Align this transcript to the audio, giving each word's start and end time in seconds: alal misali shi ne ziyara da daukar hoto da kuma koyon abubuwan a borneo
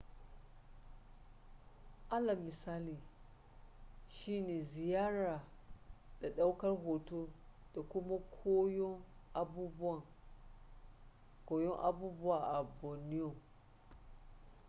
alal 2.15 2.39
misali 2.47 2.95
shi 4.13 4.35
ne 4.41 4.59
ziyara 4.61 5.43
da 6.21 6.29
daukar 6.35 6.75
hoto 6.85 7.29
da 7.75 7.81
kuma 7.81 8.17
koyon 8.43 9.03
abubuwan 11.87 12.43
a 12.55 12.63
borneo 12.63 13.35